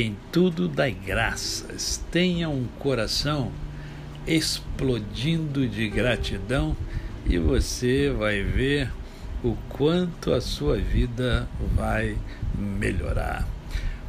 [0.00, 2.02] em tudo dai graças.
[2.10, 3.52] Tenha um coração
[4.26, 6.74] explodindo de gratidão
[7.26, 8.90] e você vai ver
[9.44, 12.16] o quanto a sua vida vai
[12.56, 13.46] melhorar.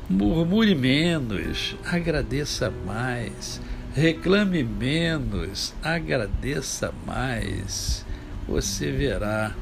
[0.09, 3.59] Murmure menos, agradeça mais.
[3.93, 8.05] Reclame menos, agradeça mais.
[8.47, 9.53] Você verá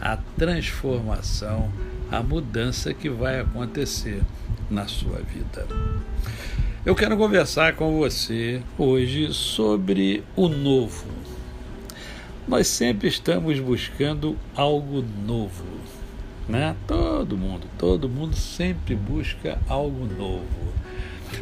[0.00, 1.70] a transformação,
[2.10, 4.22] a mudança que vai acontecer
[4.70, 5.66] na sua vida.
[6.84, 11.06] Eu quero conversar com você hoje sobre o novo.
[12.46, 15.64] Nós sempre estamos buscando algo novo,
[16.48, 16.74] né?
[16.86, 20.72] Todo mundo, todo mundo sempre busca algo novo.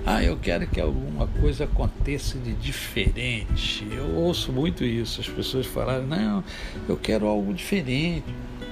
[0.04, 3.86] Ah, eu quero que alguma coisa aconteça de diferente.
[3.90, 6.42] Eu ouço muito isso, as pessoas falarem: não,
[6.88, 8.26] eu quero algo diferente,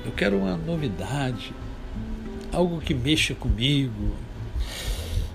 [0.04, 1.52] eu quero uma novidade,
[2.52, 4.12] algo que mexa comigo,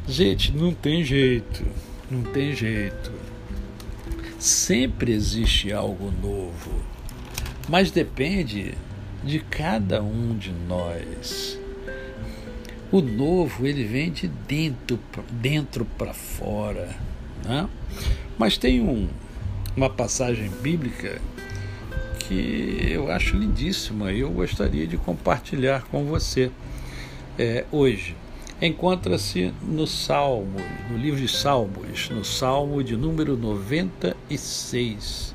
[0.09, 1.63] Gente, não tem jeito,
[2.09, 3.11] não tem jeito.
[4.39, 6.83] Sempre existe algo novo,
[7.69, 8.73] mas depende
[9.23, 11.59] de cada um de nós.
[12.91, 14.99] O novo ele vem de dentro
[15.29, 16.89] dentro para fora,
[17.45, 17.69] né?
[18.35, 19.07] Mas tem um,
[19.77, 21.21] uma passagem bíblica
[22.17, 26.49] que eu acho lindíssima e eu gostaria de compartilhar com você
[27.37, 28.15] é, hoje
[28.61, 35.33] encontra-se no Salmo, no livro de Salmos, no Salmo de número 96,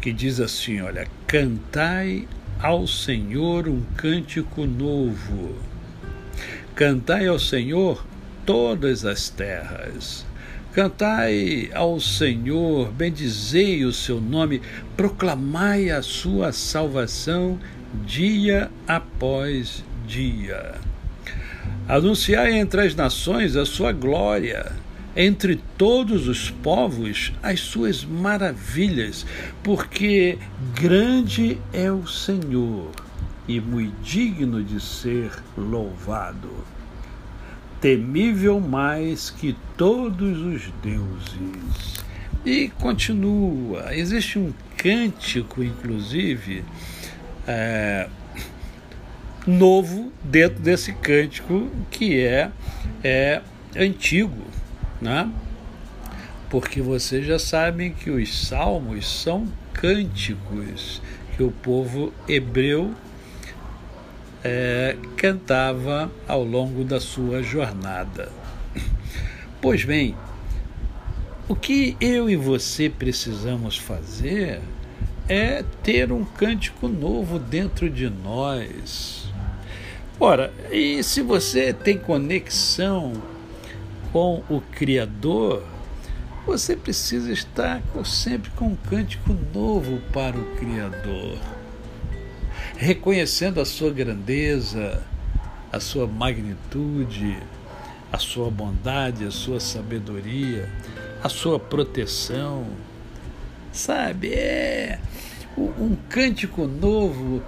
[0.00, 2.28] que diz assim: Olha, cantai
[2.60, 5.54] ao Senhor um cântico novo,
[6.74, 8.04] cantai ao Senhor
[8.44, 10.26] todas as terras.
[10.72, 14.60] Cantai ao Senhor, bendizei o seu nome,
[14.96, 17.60] proclamai a sua salvação
[18.04, 20.74] dia após dia.
[21.86, 24.72] Anunciai entre as nações a sua glória,
[25.14, 29.26] entre todos os povos as suas maravilhas,
[29.62, 30.38] porque
[30.74, 32.90] grande é o Senhor
[33.46, 36.50] e muito digno de ser louvado.
[37.82, 42.02] Temível mais que todos os deuses.
[42.46, 46.64] E continua, existe um cântico, inclusive,
[47.46, 48.08] é,
[49.46, 52.50] novo dentro desse cântico que é,
[53.02, 53.42] é
[53.76, 54.44] antigo,
[55.00, 55.30] né?
[56.48, 61.02] Porque vocês já sabem que os salmos são cânticos
[61.36, 62.94] que o povo hebreu
[64.42, 68.30] é, cantava ao longo da sua jornada.
[69.60, 70.14] Pois bem,
[71.48, 74.60] o que eu e você precisamos fazer
[75.28, 79.23] é ter um cântico novo dentro de nós
[80.20, 83.14] Ora, e se você tem conexão
[84.12, 85.64] com o Criador,
[86.46, 91.36] você precisa estar sempre com um cântico novo para o Criador,
[92.76, 95.02] reconhecendo a sua grandeza,
[95.72, 97.36] a sua magnitude,
[98.12, 100.70] a sua bondade, a sua sabedoria,
[101.24, 102.66] a sua proteção.
[103.72, 105.00] Sabe, é
[105.58, 107.42] um cântico novo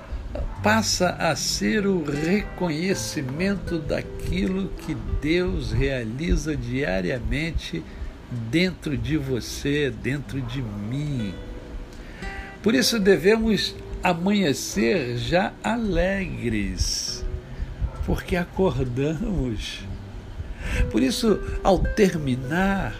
[0.66, 7.84] passa a ser o reconhecimento daquilo que Deus realiza diariamente
[8.50, 11.32] dentro de você, dentro de mim.
[12.64, 17.24] Por isso devemos amanhecer já alegres,
[18.04, 19.84] porque acordamos.
[20.90, 22.92] Por isso, ao terminar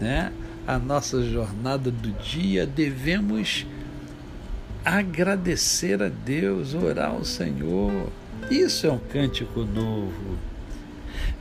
[0.00, 0.32] né,
[0.66, 3.66] a nossa jornada do dia, devemos
[4.84, 8.10] agradecer a Deus, orar ao Senhor.
[8.50, 10.38] Isso é um cântico novo.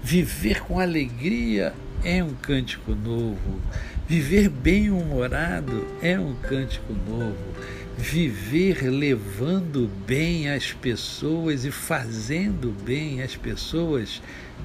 [0.02, 3.62] Viver com alegria é um cântico novo.
[4.08, 7.54] Viver bem-humorado é um cântico novo.
[7.98, 14.22] Viver levando bem as pessoas e fazendo bem as pessoas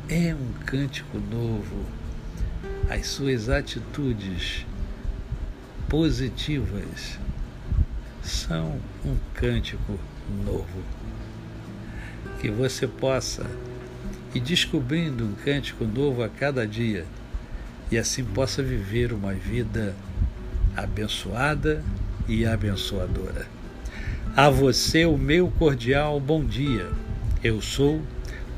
[0.09, 1.85] é um cântico novo.
[2.89, 4.65] As suas atitudes
[5.89, 7.19] positivas
[8.25, 9.99] são um cântico
[10.45, 10.83] novo.
[12.41, 13.47] Que você possa
[14.35, 17.05] ir descobrindo um cântico novo a cada dia
[17.91, 19.95] e assim possa viver uma vida
[20.77, 21.85] abençoada
[22.27, 23.47] e abençoadora.
[24.37, 26.91] A você o meu cordial bom dia.
[27.43, 28.03] Eu sou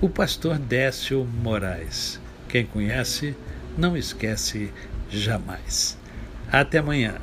[0.00, 2.20] o pastor Décio Moraes.
[2.48, 3.34] Quem conhece,
[3.76, 4.72] não esquece
[5.10, 5.98] jamais.
[6.50, 7.16] Até amanhã.